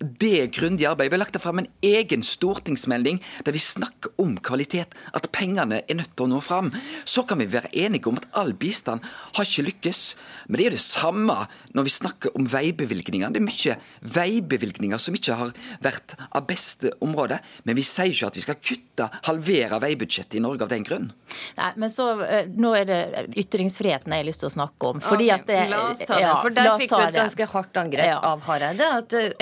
det 0.00 0.52
grundige 0.56 0.88
arbeidet. 0.90 1.12
Vi 1.12 1.16
har 1.16 1.24
lagt 1.24 1.38
frem 1.42 1.62
en 1.62 1.68
egen 1.84 2.22
stortingsmelding 2.22 3.20
der 3.46 3.54
vi 3.56 3.62
snakker 3.62 4.12
om 4.20 4.36
kvalitet, 4.44 4.94
at 5.16 5.28
pengene 5.32 5.82
er 5.82 5.98
nødt 5.98 6.12
til 6.16 6.26
å 6.26 6.30
nå 6.34 6.40
fram. 6.44 6.70
Så 7.08 7.24
kan 7.28 7.40
vi 7.40 7.48
være 7.50 7.72
enige 7.72 8.10
om 8.10 8.20
at 8.20 8.28
all 8.36 8.52
bistand 8.52 9.04
har 9.36 9.48
ikke 9.48 9.66
lykkes. 9.70 10.02
Men 10.48 10.58
det 10.58 10.66
er 10.66 10.70
jo 10.70 10.76
det 10.76 10.84
samme 10.84 11.38
når 11.76 11.86
vi 11.88 11.94
snakker 11.94 12.36
om 12.38 12.48
veibevilgningene. 12.50 13.32
Det 13.32 13.42
er 13.42 13.46
mye 13.46 13.76
veibevilgninger 14.16 15.02
som 15.02 15.16
ikke 15.16 15.38
har 15.40 15.54
vært 15.84 16.16
av 16.28 16.46
beste 16.48 16.92
område. 17.04 17.40
Men 17.64 17.78
vi 17.78 17.86
sier 17.86 18.12
ikke 18.12 18.30
at 18.30 18.38
vi 18.38 18.44
skal 18.44 18.60
kutte, 18.60 19.08
halvere 19.28 19.80
veibudsjettet 19.82 20.38
i 20.38 20.44
Norge 20.44 20.66
av 20.66 20.72
den 20.72 20.84
grunn. 20.86 21.10
Nei, 21.56 21.72
men 21.76 21.92
så, 21.92 22.08
eh, 22.24 22.48
Nå 22.56 22.72
er 22.76 22.86
det 22.88 23.00
ytringsfriheten 23.36 24.12
jeg 24.12 24.22
har 24.22 24.28
lyst 24.28 24.40
til 24.44 24.48
å 24.48 24.54
snakke 24.54 24.92
om. 24.92 25.00
fordi 25.00 25.30
okay, 25.30 25.40
at 25.40 25.46
det, 25.46 25.70
La 25.70 25.82
oss 25.90 25.98
ta 25.98 26.20
det, 26.20 26.30
for 26.42 26.56
der 26.56 26.70
fikk 26.80 26.92
du 26.92 27.02
et 27.02 27.18
ganske 27.18 27.48
hardt 27.52 27.80
angrep 27.82 28.06
ja. 28.06 28.20
av 28.20 28.44
Hareide. 28.46 28.88
At 29.02 29.16
eh, 29.16 29.32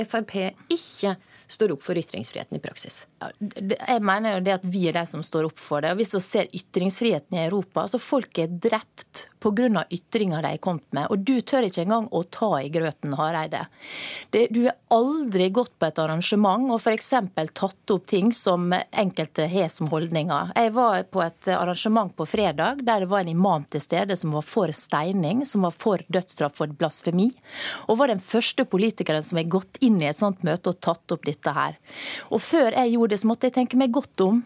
Frp 0.53 0.75
ikke 0.75 1.15
står 1.55 1.75
opp 1.75 1.83
for 1.85 1.99
ytringsfriheten 2.01 2.59
i 2.59 2.63
praksis. 2.63 3.03
Jeg 3.21 4.01
mener 4.05 4.37
jo 4.37 4.45
det 4.47 4.55
at 4.57 4.65
vi 4.67 4.87
er 4.89 4.97
de 4.97 5.05
som 5.09 5.23
står 5.25 5.51
opp 5.51 5.61
for 5.61 5.85
det. 5.85 5.93
og 5.93 6.01
Hvis 6.01 6.15
vi 6.17 6.23
ser 6.25 6.57
ytringsfriheten 6.57 7.37
i 7.37 7.45
Europa, 7.45 7.87
så 7.91 8.01
folk 8.01 8.41
er 8.41 8.49
drept 8.49 9.27
pga. 9.45 9.85
ytringer 9.91 10.43
de 10.43 10.49
har 10.49 10.63
kommet 10.63 10.87
med. 10.91 11.07
Og 11.11 11.19
du 11.19 11.41
tør 11.41 11.67
ikke 11.69 11.85
engang 11.85 12.09
å 12.11 12.23
ta 12.25 12.51
i 12.63 12.71
grøten, 12.73 13.15
Hareide. 13.19 13.67
Det, 14.31 14.47
du 14.51 14.65
har 14.67 14.77
aldri 14.95 15.51
gått 15.55 15.75
på 15.79 15.89
et 15.89 16.01
arrangement 16.01 16.73
og 16.73 16.81
f.eks. 16.81 17.13
tatt 17.53 17.95
opp 17.95 18.07
ting 18.11 18.33
som 18.33 18.73
enkelte 18.73 19.49
har 19.51 19.69
som 19.73 19.91
holdninger. 19.93 20.55
Jeg 20.57 20.73
var 20.77 21.05
på 21.13 21.23
et 21.25 21.51
arrangement 21.55 22.15
på 22.17 22.27
fredag 22.29 22.83
der 22.85 23.05
det 23.05 23.11
var 23.13 23.25
en 23.25 23.35
imam 23.35 23.67
til 23.69 23.83
stede 23.85 24.17
som 24.17 24.35
var 24.35 24.47
for 24.47 24.73
steining, 24.73 25.45
som 25.47 25.67
var 25.67 25.75
for 25.77 26.03
dødsstraff 26.09 26.57
for 26.59 26.71
blasfemi, 26.71 27.31
og 27.89 27.99
var 28.01 28.13
den 28.13 28.23
første 28.23 28.65
politikeren 28.69 29.25
som 29.25 29.41
har 29.41 29.51
gått 29.51 29.81
inn 29.85 30.01
i 30.03 30.09
et 30.09 30.21
sånt 30.21 30.45
møte 30.47 30.73
og 30.73 30.81
tatt 30.85 31.15
opp 31.15 31.27
dette 31.27 31.55
her. 31.55 31.79
Og 32.31 32.43
før 32.43 32.73
jeg 32.73 32.95
gjorde 32.95 33.15
det, 33.15 33.23
så 33.23 33.31
måtte 33.31 33.51
jeg 33.51 33.59
tenke 33.59 33.81
meg 33.81 33.95
godt 33.95 34.25
om. 34.25 34.43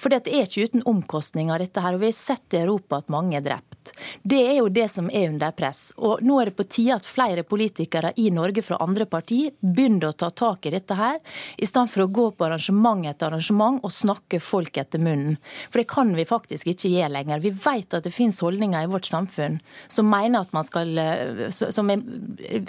For 0.00 0.12
det 0.12 0.24
er 0.24 0.46
ikke 0.46 0.68
uten 0.70 0.84
omkostninger, 0.88 1.60
dette 1.60 1.82
her. 1.84 1.96
Og 1.96 2.04
vi 2.04 2.12
har 2.12 2.16
sett 2.16 2.56
i 2.56 2.62
Europa 2.62 3.02
at 3.02 3.12
mange 3.12 3.38
er 3.38 3.44
drept. 3.44 3.75
Det 4.22 4.40
er 4.42 4.56
jo 4.58 4.68
det 4.72 4.88
som 4.92 5.10
er 5.12 5.30
under 5.30 5.54
press. 5.56 5.90
Og 5.96 6.22
nå 6.26 6.38
er 6.40 6.50
det 6.50 6.56
på 6.58 6.66
tide 6.68 6.96
at 6.96 7.08
flere 7.08 7.44
politikere 7.46 8.12
i 8.20 8.28
Norge 8.34 8.64
fra 8.64 8.78
andre 8.82 9.06
partier 9.10 9.54
begynner 9.60 10.10
å 10.10 10.16
ta 10.16 10.30
tak 10.30 10.66
i 10.66 10.74
dette 10.74 10.96
her, 10.98 11.18
i 11.56 11.66
stedet 11.66 11.92
for 11.92 12.06
å 12.06 12.10
gå 12.12 12.26
på 12.36 12.46
arrangement 12.46 13.06
etter 13.06 13.30
arrangement 13.30 13.82
og 13.84 13.92
snakke 13.94 14.40
folk 14.42 14.78
etter 14.80 15.02
munnen. 15.02 15.36
For 15.70 15.80
det 15.80 15.88
kan 15.90 16.12
vi 16.16 16.26
faktisk 16.28 16.70
ikke 16.72 16.90
gjøre 16.92 17.12
lenger. 17.16 17.42
Vi 17.44 17.52
vet 17.52 17.96
at 17.96 18.06
det 18.06 18.14
finnes 18.14 18.40
holdninger 18.42 18.86
i 18.86 18.90
vårt 18.90 19.08
samfunn 19.08 19.58
som 19.92 20.08
mener 20.10 20.44
at 20.44 20.54
man 20.56 20.66
skal, 20.66 20.92
eh, 20.98 21.46
som 21.50 21.90
er 21.92 22.02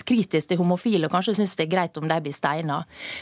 kritisk 0.08 0.52
til 0.52 0.62
homofile 0.62 1.08
og 1.08 1.14
kanskje 1.14 1.38
syns 1.40 1.56
det 1.58 1.68
er 1.68 1.74
greit 1.74 1.98
om 2.00 2.08
de 2.10 2.20
blir 2.24 2.36
steina. 2.36 2.82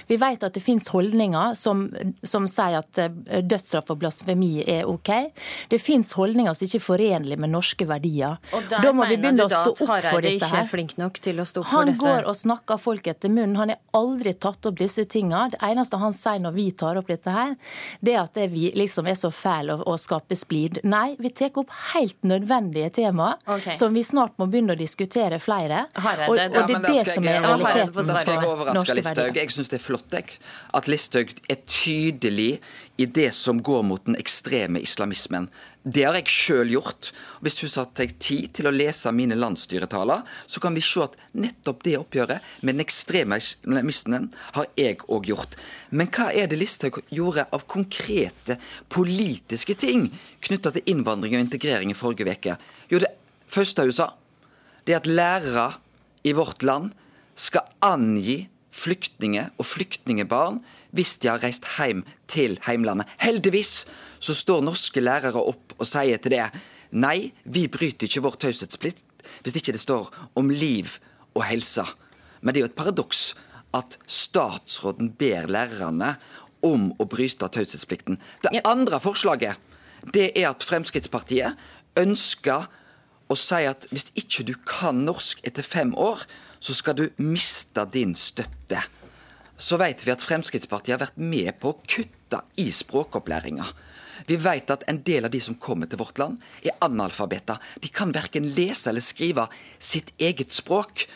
Vi 0.10 0.18
vet 0.22 0.44
at 0.44 0.56
det 0.56 0.64
finnes 0.64 0.88
holdninger 0.92 1.56
som, 1.60 1.88
som 2.24 2.48
sier 2.52 2.80
at 2.82 3.02
eh, 3.02 3.42
dødsstraff 3.46 3.92
og 3.94 4.02
blasfemi 4.04 4.64
er 4.66 4.90
OK. 4.90 5.12
Det 5.72 5.82
finnes 5.82 6.14
holdninger 6.18 6.54
som 6.56 6.68
ikke 6.68 6.82
er 6.82 6.86
forenlige 6.86 7.42
med 7.42 7.54
norske 7.54 7.85
verdier. 7.90 8.38
Og 8.56 8.68
da 8.72 8.92
må 8.96 9.08
vi 9.10 9.18
begynne 9.20 9.46
å 9.46 9.52
stå 9.52 9.74
opp 9.74 9.82
for 10.10 10.26
dette 10.26 10.50
her. 10.52 10.68
Flink 10.70 10.96
nok 11.00 11.20
til 11.24 11.42
å 11.42 11.46
stå 11.48 11.64
opp 11.64 11.72
han 11.72 11.82
for 11.86 11.92
disse. 11.92 12.06
går 12.06 12.30
og 12.30 12.38
snakker 12.40 12.82
folk 12.82 13.08
etter 13.12 13.32
munnen. 13.32 13.56
Han 13.60 13.74
har 13.74 13.82
aldri 13.98 14.34
tatt 14.34 14.66
opp 14.70 14.78
disse 14.80 15.06
tingene. 15.10 15.52
Det 15.56 15.62
eneste 15.66 16.00
han 16.02 16.16
sier 16.16 16.42
når 16.44 16.56
vi 16.58 16.68
tar 16.78 17.00
opp 17.02 17.12
dette 17.12 17.34
her, 17.36 17.56
det 18.02 18.16
er 18.16 18.22
at 18.24 18.38
det 18.38 18.50
vi 18.54 18.70
liksom 18.76 19.10
er 19.12 19.18
så 19.20 19.32
fæle 19.34 19.78
å, 19.78 19.86
å 19.94 19.98
skape 20.02 20.38
splid. 20.38 20.82
Nei, 20.88 21.16
vi 21.22 21.32
tar 21.36 21.56
opp 21.62 21.74
helt 21.94 22.18
nødvendige 22.28 22.92
temaer 23.02 23.40
okay. 23.46 23.76
som 23.78 23.96
vi 23.96 24.04
snart 24.06 24.38
må 24.42 24.50
begynne 24.52 24.76
å 24.76 24.80
diskutere 24.80 25.40
flere. 25.44 25.86
Og, 25.96 26.30
og, 26.30 26.40
det 26.40 26.80
er 26.80 26.88
det 26.88 27.14
som 27.14 27.30
er 27.30 27.42
realiteten. 27.44 28.02
Da 28.06 28.22
skal 28.22 28.34
jeg 28.36 28.50
overraske 28.50 28.98
Listhaug. 29.00 29.40
Jeg 29.42 29.56
syns 29.56 29.72
det 29.72 29.80
er 29.80 29.86
flott 29.86 30.16
jeg, 30.16 30.40
at 30.78 30.90
Listhaug 30.92 31.34
er 31.52 31.62
tydelig 31.66 32.52
i 32.98 33.06
det 33.06 33.32
som 33.36 33.60
går 33.64 33.84
mot 33.88 34.06
den 34.08 34.18
ekstreme 34.20 34.82
islamismen. 34.84 35.50
Det 35.86 36.02
har 36.02 36.16
jeg 36.18 36.32
sjøl 36.34 36.72
gjort. 36.74 37.12
Hvis 37.46 37.60
du 37.60 37.68
satt 37.70 37.92
deg 38.00 38.16
tid 38.18 38.50
til 38.58 38.66
å 38.66 38.74
lese 38.74 39.12
mine 39.14 39.38
landsstyretaler, 39.38 40.24
så 40.50 40.62
kan 40.64 40.74
vi 40.74 40.82
se 40.82 41.04
at 41.06 41.18
nettopp 41.38 41.84
det 41.86 41.94
oppgjøret 42.00 42.48
med 42.66 42.74
den 42.74 42.86
ekstreme 42.88 43.38
islamismen 43.38 44.32
har 44.58 44.66
jeg 44.80 45.04
òg 45.06 45.30
gjort. 45.30 45.54
Men 45.94 46.10
hva 46.10 46.32
er 46.34 46.50
det 46.50 46.58
Listhaug 46.58 47.04
gjorde 47.14 47.46
av 47.54 47.68
konkrete 47.70 48.58
politiske 48.90 49.78
ting 49.78 50.08
knytta 50.48 50.74
til 50.74 50.90
innvandring 50.96 51.38
og 51.38 51.46
integrering 51.46 51.94
i 51.94 51.98
forrige 51.98 52.34
uke? 52.34 52.58
Jo, 52.90 53.04
det 53.06 53.14
første 53.46 53.86
hun 53.86 53.94
sa, 53.94 54.10
det 54.90 54.96
er 54.96 55.04
at 55.04 55.12
lærere 55.12 55.68
i 56.26 56.34
vårt 56.34 56.66
land 56.66 56.96
skal 57.38 57.70
angi 57.86 58.48
flyktninger 58.76 59.54
og 59.60 59.70
flyktningebarn 59.70 60.64
hvis 60.96 61.18
de 61.22 61.30
har 61.30 61.42
reist 61.44 61.68
hjem 61.76 62.02
til 62.32 62.58
heimlandet. 62.66 63.10
Heldigvis 63.22 63.84
så 64.26 64.36
står 64.38 64.64
norske 64.66 65.04
lærere 65.04 65.42
opp 65.42 65.76
og 65.78 65.88
sier 65.88 66.22
til 66.22 66.36
det 66.36 66.46
nei, 66.96 67.32
vi 67.44 67.66
bryter 67.72 68.08
ikke 68.08 68.24
vår 68.26 68.40
taushetsplikt 68.46 69.04
hvis 69.46 69.58
ikke 69.60 69.76
det 69.76 69.82
står 69.82 70.10
om 70.38 70.52
liv 70.54 70.98
og 71.36 71.44
helse. 71.48 71.84
Men 72.42 72.54
det 72.54 72.62
er 72.62 72.66
jo 72.66 72.72
et 72.72 72.78
paradoks 72.78 73.24
at 73.76 73.98
statsråden 74.08 75.12
ber 75.20 75.50
lærerne 75.52 76.16
om 76.66 76.92
å 77.02 77.08
bryte 77.10 77.50
taushetsplikten. 77.52 78.20
Det 78.42 78.64
andre 78.66 79.02
forslaget 79.04 79.62
det 80.14 80.30
er 80.38 80.52
at 80.52 80.64
Fremskrittspartiet 80.66 81.58
ønsker 81.98 82.68
å 83.26 83.38
si 83.40 83.64
at 83.66 83.88
hvis 83.90 84.12
ikke 84.18 84.46
du 84.48 84.54
kan 84.70 85.02
norsk 85.08 85.42
etter 85.48 85.66
fem 85.66 85.96
år, 85.98 86.22
så 86.62 86.76
skal 86.78 86.98
du 86.98 87.08
miste 87.22 87.82
din 87.94 88.14
støtte 88.18 88.84
så 89.58 89.78
vet 89.80 90.04
vi 90.04 90.12
at 90.12 90.24
Fremskrittspartiet 90.24 90.96
har 90.96 91.04
vært 91.06 91.20
med 91.20 91.56
på 91.62 91.72
å 91.72 91.80
kutte 91.88 92.42
i 92.60 92.68
språkopplæringa. 92.76 93.68
Vi 94.28 94.38
vet 94.42 94.72
at 94.74 94.86
en 94.90 95.02
del 95.06 95.28
av 95.28 95.34
de 95.34 95.42
som 95.44 95.58
kommer 95.60 95.90
til 95.90 96.00
vårt 96.02 96.20
land, 96.22 96.40
er 96.64 96.78
analfabeter. 96.86 97.60
De 97.82 97.92
kan 97.94 98.14
verken 98.16 98.48
lese 98.56 98.90
eller 98.92 99.06
skrive 99.06 99.48
sitt 99.80 100.14
eget 100.18 100.56
språk. 100.56 101.08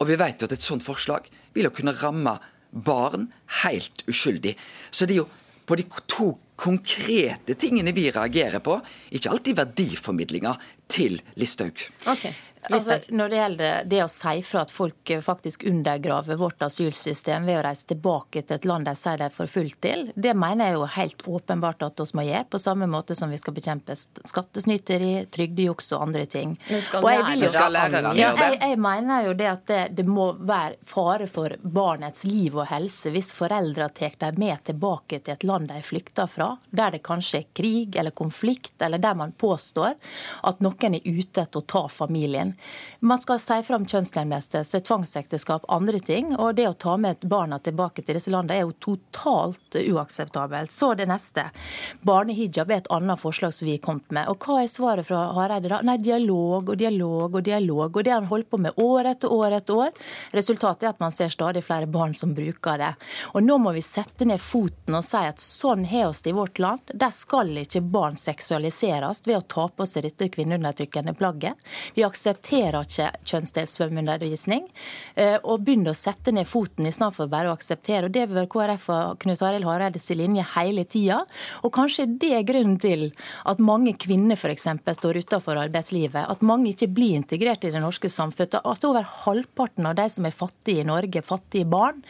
Og 0.00 0.08
vi 0.10 0.18
vet 0.20 0.42
jo 0.42 0.48
at 0.50 0.56
et 0.56 0.64
sånt 0.64 0.84
forslag 0.84 1.28
vil 1.54 1.68
jo 1.68 1.74
kunne 1.74 1.94
ramme 2.00 2.38
barn 2.72 3.28
helt 3.62 4.04
uskyldig. 4.08 4.56
Så 4.90 5.06
det 5.06 5.18
er 5.18 5.22
jo 5.22 5.30
på 5.68 5.76
de 5.78 5.86
to 6.10 6.32
konkrete 6.62 7.54
tingene 7.58 7.94
vi 7.94 8.08
reagerer 8.12 8.62
på, 8.62 8.76
ikke 9.14 9.30
alltid 9.32 9.58
verdiformidlinga 9.58 10.54
til 10.90 11.18
Listhaug. 11.40 11.78
Okay. 12.06 12.34
Altså, 12.70 12.98
når 13.10 13.28
det 13.28 13.38
gjelder 13.40 13.86
det 13.90 14.00
å 14.04 14.08
si 14.10 14.42
fra 14.46 14.62
at 14.62 14.70
folk 14.70 15.10
faktisk 15.24 15.64
undergraver 15.66 16.38
vårt 16.38 16.62
asylsystem 16.62 17.46
ved 17.48 17.58
å 17.58 17.62
reise 17.66 17.88
tilbake 17.90 18.44
til 18.46 18.56
et 18.58 18.66
land 18.68 18.86
de 18.86 18.94
sier 18.98 19.18
de 19.18 19.26
er 19.26 19.34
forfulgt 19.34 19.80
til, 19.82 20.04
det 20.14 20.34
mener 20.38 20.70
jeg 20.70 20.76
jo 20.76 20.86
helt 20.96 21.24
åpenbart 21.26 21.82
at 21.88 22.02
vi 22.02 22.18
må 22.18 22.26
gjøre, 22.26 22.46
på 22.52 22.60
samme 22.62 22.86
måte 22.90 23.16
som 23.18 23.32
vi 23.32 23.40
skal 23.40 23.56
bekjempe 23.56 23.96
skattesnyteri, 23.96 25.10
trygdejuks 25.34 25.90
og 25.96 26.06
andre 26.06 26.26
ting. 26.30 26.54
Men 26.68 26.84
skal, 26.86 27.08
og 27.08 27.48
skal 27.50 27.74
lærerne 27.74 28.14
gjøre 28.14 28.38
det? 28.38 28.46
Jeg, 28.52 28.60
jeg, 28.62 28.80
mener 28.86 29.26
jo 29.26 29.34
det 29.38 29.48
at 29.50 29.66
det, 29.72 29.80
det, 29.98 30.06
må 30.06 30.28
være 30.38 30.78
fare 30.86 31.28
for 31.30 31.56
barnets 31.62 32.26
liv 32.28 32.56
og 32.58 32.68
helse 32.70 33.10
hvis 33.14 33.32
foreldre 33.34 33.88
tar 33.96 34.14
dem 34.20 34.38
med 34.42 34.62
tilbake 34.68 35.18
til 35.20 35.34
et 35.34 35.46
land 35.46 35.70
de 35.72 35.82
flykter 35.84 36.30
fra, 36.30 36.52
der 36.70 36.94
det 36.94 37.02
kanskje 37.06 37.42
er 37.42 37.50
krig 37.56 37.98
eller 37.98 38.14
konflikt, 38.14 38.76
eller 38.82 39.02
der 39.02 39.18
man 39.18 39.34
påstår 39.34 39.98
at 40.46 40.62
noen 40.62 40.98
er 40.98 41.06
ute 41.06 41.42
etter 41.42 41.62
å 41.62 41.66
ta 41.66 41.86
familien. 41.90 42.51
Man 43.00 43.18
skal 43.18 43.40
si 43.42 43.58
fra 43.66 43.76
om 43.78 43.86
kjønnslemlestelse, 43.88 44.80
tvangsekteskap, 44.86 45.64
andre 45.72 46.00
ting. 46.00 46.32
Og 46.36 46.54
det 46.58 46.68
å 46.68 46.74
ta 46.74 46.96
med 47.00 47.24
barna 47.28 47.58
tilbake 47.58 48.04
til 48.04 48.18
disse 48.18 48.32
landene 48.32 48.58
er 48.58 48.66
jo 48.66 48.76
totalt 48.92 49.78
uakseptabelt. 49.78 50.72
Så 50.72 50.92
det 50.98 51.08
neste. 51.10 51.44
Barnehijab 52.06 52.70
er 52.70 52.82
et 52.82 52.90
annet 52.94 53.20
forslag 53.20 53.54
som 53.54 53.66
vi 53.68 53.76
har 53.76 53.84
kommet 53.84 54.10
med. 54.14 54.28
Og 54.30 54.42
hva 54.46 54.62
er 54.62 54.70
svaret 54.70 55.08
fra 55.08 55.24
Hareide 55.36 55.70
da? 55.72 55.80
Nei, 55.86 55.98
dialog 56.02 56.72
og 56.74 56.78
dialog 56.78 57.38
og 57.40 57.46
dialog. 57.46 57.96
Og 57.96 58.04
det 58.04 58.14
har 58.14 58.20
han 58.20 58.30
holdt 58.30 58.50
på 58.50 58.60
med 58.62 58.78
år 58.82 59.10
etter 59.14 59.32
år 59.32 59.58
etter 59.58 59.82
år. 59.86 60.04
Resultatet 60.36 60.86
er 60.86 60.92
at 60.92 61.02
man 61.02 61.14
ser 61.14 61.32
stadig 61.32 61.64
flere 61.66 61.90
barn 61.90 62.14
som 62.14 62.34
bruker 62.36 62.80
det. 62.80 62.92
Og 63.32 63.42
nå 63.44 63.58
må 63.62 63.74
vi 63.76 63.84
sette 63.84 64.26
ned 64.28 64.40
foten 64.42 64.98
og 64.98 65.04
si 65.06 65.22
at 65.26 65.42
sånn 65.42 65.86
har 65.90 66.10
oss 66.10 66.22
det 66.22 66.32
i 66.32 66.36
vårt 66.36 66.60
land. 66.62 66.94
Der 66.94 67.12
skal 67.14 67.52
ikke 67.62 67.82
barn 67.82 68.18
seksualiseres 68.20 69.24
ved 69.26 69.38
å 69.38 69.46
ta 69.56 69.68
på 69.68 69.86
seg 69.88 70.06
dette 70.06 70.30
kvinneundertrykkende 70.32 71.14
plagget. 71.18 71.58
Vi 71.96 72.04
aksepterer 72.06 72.41
aksepterer 72.42 72.82
ikke 72.82 73.10
kjønnsdelt 73.24 73.70
svømmeundervisning. 73.70 74.66
Eh, 75.14 75.38
og 75.44 75.62
begynner 75.62 75.92
å 75.92 75.96
sette 75.96 76.32
ned 76.32 76.46
foten 76.46 76.86
i 76.86 76.92
stedet 76.92 77.14
for 77.14 77.28
bare 77.28 77.50
å 77.50 77.56
akseptere. 77.56 78.06
og 78.06 78.12
Det 78.12 78.26
vil 78.26 78.36
være 78.36 78.50
KrF 78.50 78.88
og 78.90 79.18
Knut 79.20 79.42
Arild 79.42 79.64
Hareides 79.64 80.10
linje 80.10 80.44
hele 80.56 80.84
tida. 80.84 81.24
Og 81.62 81.72
kanskje 81.72 82.06
det 82.18 82.32
er 82.34 82.42
grunnen 82.42 82.78
til 82.78 83.12
at 83.44 83.58
mange 83.58 83.94
kvinner 83.94 84.36
f.eks. 84.36 84.66
står 84.98 85.22
utenfor 85.22 85.56
arbeidslivet. 85.56 86.26
At 86.28 86.42
mange 86.42 86.72
ikke 86.72 86.88
blir 86.88 87.16
integrert 87.16 87.64
i 87.64 87.70
det 87.70 87.80
norske 87.80 88.08
samfunnet. 88.08 88.60
At 88.64 88.84
over 88.84 89.06
halvparten 89.24 89.86
av 89.86 89.96
de 89.96 90.08
som 90.10 90.26
er 90.26 90.34
fattige 90.34 90.82
i 90.82 90.84
Norge, 90.86 91.22
fattige 91.22 91.64
barn, 91.64 92.02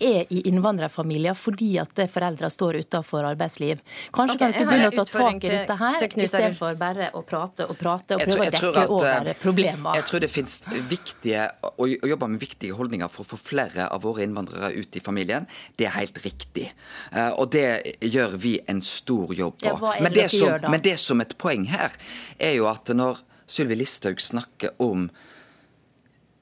er 0.00 0.26
i 0.30 0.42
innvandrerfamilier 0.48 1.34
fordi 1.34 1.76
at 1.78 1.94
foreldre 2.10 2.50
står 2.50 2.80
utenfor 2.82 3.24
arbeidsliv. 3.24 3.80
Kanskje 4.12 4.36
okay, 4.36 4.38
kan 4.38 4.52
du 4.52 4.58
ikke 4.58 4.70
begynne 4.70 4.90
å 4.90 4.96
ta 4.96 5.04
tak 5.06 5.44
i 5.44 5.52
dette 5.52 5.78
her, 5.80 6.06
istedenfor 6.26 6.78
bare 6.80 7.10
å 7.14 7.22
prate 7.26 7.66
og 7.66 7.78
prate 7.78 8.16
og 8.16 8.24
prøve 8.24 8.46
å 8.46 8.50
dekke 8.56 8.86
over 8.96 9.30
eh, 9.30 9.38
problemet 9.40 9.75
tema. 9.76 9.94
Jeg 9.96 10.06
tror 10.08 10.22
det 10.22 10.30
finnes 10.32 10.56
viktige, 10.90 11.44
å, 11.76 11.86
jobbe 11.86 12.28
med 12.32 12.42
viktige 12.42 12.76
holdninger 12.76 13.10
for 13.12 13.24
å 13.24 13.30
få 13.34 13.38
flere 13.40 13.88
av 13.92 14.02
våre 14.06 14.24
innvandrere 14.26 14.72
ut 14.76 14.96
i 14.96 15.02
familien. 15.04 15.46
Det 15.76 15.88
er 15.88 15.96
helt 15.98 16.18
riktig. 16.24 16.70
Eh, 17.12 17.32
og 17.36 17.52
det 17.54 17.96
gjør 18.04 18.36
vi 18.42 18.56
en 18.68 18.82
stor 18.82 19.34
jobb 19.36 19.60
på. 19.62 19.70
Ja, 19.70 19.94
men, 20.02 20.12
det 20.16 20.28
som, 20.32 20.48
gjør, 20.48 20.68
men 20.72 20.84
det 20.84 20.96
som 21.02 21.22
et 21.24 21.36
poeng 21.40 21.68
her, 21.70 21.94
er 22.38 22.56
jo 22.58 22.68
at 22.70 22.92
når 22.94 23.22
Sylvi 23.46 23.78
Listhaug 23.78 24.20
snakker 24.22 24.74
om 24.82 25.08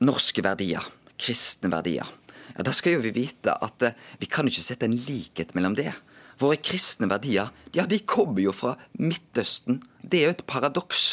norske 0.04 0.44
verdier, 0.44 0.84
kristne 1.20 1.70
verdier, 1.72 2.08
ja, 2.54 2.62
da 2.66 2.72
skal 2.74 2.96
jo 2.96 3.04
vi 3.04 3.14
vite 3.14 3.54
at 3.54 3.86
eh, 3.86 3.96
vi 4.20 4.30
kan 4.30 4.48
ikke 4.48 4.64
sette 4.64 4.86
en 4.88 4.98
likhet 5.06 5.56
mellom 5.56 5.74
det 5.78 5.92
Våre 6.38 6.58
kristne 6.58 7.06
verdier 7.10 7.50
ja, 7.74 7.84
de 7.86 8.00
kommer 8.02 8.42
jo 8.42 8.50
fra 8.54 8.74
Midtøsten. 8.98 9.78
Det 10.10 10.20
er 10.20 10.28
jo 10.28 10.36
et 10.36 10.46
paradoks. 10.46 11.04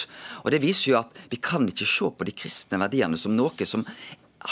Og 0.43 0.51
Det 0.51 0.62
viser 0.63 0.91
jo 0.91 1.00
at 1.00 1.15
vi 1.31 1.39
kan 1.41 1.67
ikke 1.67 1.88
se 1.88 2.10
på 2.12 2.27
de 2.27 2.36
kristne 2.36 2.81
verdiene 2.81 3.19
som 3.19 3.36
noe 3.36 3.67
som 3.67 3.86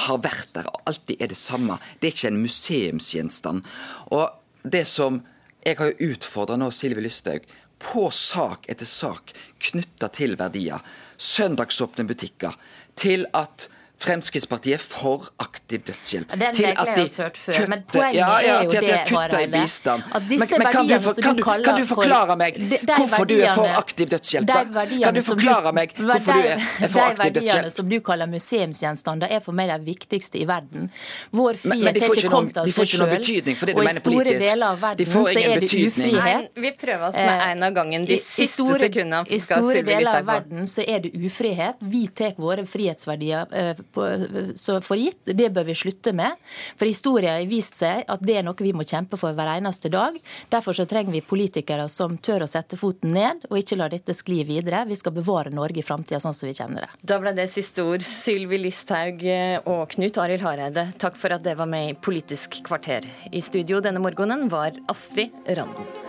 har 0.05 0.19
vært 0.21 0.51
der 0.53 0.67
og 0.69 0.83
alltid 0.89 1.21
er 1.21 1.31
det 1.31 1.39
samme. 1.39 1.79
Det 1.99 2.09
er 2.09 2.15
ikke 2.15 2.29
en 2.29 2.43
museumsgjenstand. 2.43 3.65
Og 4.13 4.29
det 4.63 4.85
som 4.87 5.23
jeg 5.65 5.79
har 5.79 5.91
jo 5.91 6.13
utfordra 6.13 6.55
nå 6.59 6.69
Silvi 6.71 7.03
Lysthaug 7.03 7.47
på 7.79 8.09
sak 8.15 8.67
etter 8.71 8.87
sak 8.87 9.33
knytta 9.69 10.11
til 10.15 10.37
verdier. 10.39 10.83
Søndagsåpne 11.17 12.05
butikker. 12.07 12.55
Til 12.99 13.25
at 13.35 13.67
Fremskrittspartiet 13.99 14.79
for 14.81 15.25
aktiv 15.43 15.81
dødshjelp. 15.87 16.31
Den 16.39 16.53
til 16.55 16.65
at 16.71 16.95
de 16.95 17.03
kutter- 17.09 17.67
men 17.69 17.83
ja, 18.15 18.39
ja, 18.39 18.59
til 18.69 18.77
at 18.77 18.83
de 18.83 18.91
har 18.91 19.05
kuttet 19.05 19.41
i 19.43 19.47
bistand. 19.61 20.03
at 20.15 20.21
disse 20.29 20.39
Men, 20.49 20.63
men 20.63 20.71
kan, 20.71 20.87
du, 20.87 20.99
for, 20.99 21.13
kan, 21.21 21.35
du 21.35 21.43
kan 21.43 21.75
du 21.81 21.85
forklare 21.85 22.37
meg 22.37 22.53
de- 22.55 22.79
de 22.79 22.93
hvorfor 22.95 23.25
du 23.27 23.35
er 23.39 23.53
for 23.55 23.67
aktiv 23.81 24.07
dødshjelp? 24.09 24.47
da? 24.47 24.63
Kan 25.03 25.13
du 25.13 25.21
forklare 25.21 25.73
meg 25.73 25.93
hvorfor 25.97 26.33
du 26.33 26.47
er, 26.47 26.57
for 26.89 26.99
aktiv 27.01 27.33
dødshjelp? 27.33 27.33
De 27.33 27.39
verdiene 27.39 27.71
som 27.71 27.89
du 27.89 27.99
kaller 27.99 28.25
museumsgjenstander, 28.31 29.27
er 29.31 29.39
for 29.43 29.51
meg 29.51 29.69
de 29.69 29.85
viktigste 29.91 30.39
i 30.39 30.45
verden. 30.47 30.89
Vår 31.31 31.53
frihet 31.59 31.83
men 31.83 31.93
de 31.93 31.99
får 31.99 32.07
har 32.07 32.15
ikke 32.23 32.29
kommet 32.33 32.57
av 32.57 32.65
de 32.65 32.71
får 32.71 32.83
ikke 32.89 33.01
noen 33.03 33.15
betydning 33.17 33.55
for 33.59 33.65
det 33.65 33.75
du 33.75 33.79
Og 33.79 33.83
i 33.83 33.87
mener 33.87 33.99
store 33.99 34.15
politisk. 34.23 34.39
deler 34.45 34.65
av 34.65 34.75
De 34.75 34.81
verden 34.87 35.05
får 35.13 35.23
så 35.25 35.35
ingen 35.39 35.51
er 35.51 35.59
det 35.59 35.61
betydning. 35.69 36.15
ufrihet. 36.15 36.23
Nei, 36.23 36.63
vi 36.63 36.71
prøver 36.71 37.07
oss 37.07 37.15
med 37.15 37.29
Eh, 37.39 37.51
en 37.51 37.63
av 37.63 37.73
gangen. 37.73 38.05
De 38.05 38.17
siste 38.17 38.79
sekundene 38.79 39.25
I 39.29 39.39
store 39.39 39.83
deler 39.83 40.15
av 40.19 40.25
verden 40.25 40.63
så 40.67 40.83
er 40.87 40.99
det 40.99 41.11
ufrihet. 41.13 41.75
Vi 41.81 42.07
tar 42.07 42.33
våre 42.37 42.65
frihetsverdier 42.65 43.47
eh, 43.53 43.73
for 43.93 44.99
gitt. 44.99 45.21
Det 45.25 45.49
bør 45.53 45.67
vi 45.69 45.75
slutte 45.77 46.13
med. 46.15 46.37
For 46.79 46.89
historien 46.89 47.37
har 47.37 47.49
vist 47.49 47.79
seg 47.79 48.03
at 48.09 48.23
det 48.25 48.39
er 48.39 48.45
noe 48.47 48.57
vi 48.59 48.73
må 48.75 48.85
kjempe 48.87 49.19
for 49.19 49.35
hver 49.35 49.51
eneste 49.55 49.91
dag. 49.93 50.17
Derfor 50.51 50.77
så 50.77 50.87
trenger 50.89 51.15
vi 51.15 51.23
politikere 51.25 51.87
som 51.91 52.17
tør 52.17 52.45
å 52.45 52.49
sette 52.49 52.79
foten 52.79 53.13
ned 53.15 53.45
og 53.49 53.59
ikke 53.61 53.79
la 53.79 53.89
dette 53.91 54.15
skli 54.17 54.41
videre. 54.47 54.85
Vi 54.89 54.99
skal 54.99 55.15
bevare 55.15 55.53
Norge 55.53 55.81
i 55.81 55.85
framtida 55.85 56.21
sånn 56.23 56.37
som 56.37 56.49
vi 56.49 56.57
kjenner 56.57 56.85
det. 56.85 56.91
Da 57.01 57.19
ble 57.21 57.33
det 57.37 57.49
siste 57.53 57.85
ord. 57.85 58.05
Sylvi 58.05 58.61
Listhaug 58.61 59.23
og 59.69 59.87
Knut 59.95 60.19
Arild 60.21 60.45
Hareide, 60.45 60.89
takk 61.01 61.17
for 61.19 61.35
at 61.35 61.45
det 61.45 61.57
var 61.59 61.69
med 61.69 61.93
i 61.93 61.97
Politisk 62.09 62.61
kvarter. 62.67 63.07
I 63.31 63.41
studio 63.45 63.81
denne 63.83 64.03
morgenen 64.03 64.47
var 64.51 64.77
Astrid 64.91 65.35
Randen. 65.47 66.08